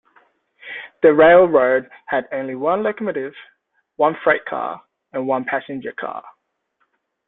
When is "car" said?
4.45-4.81, 5.91-6.25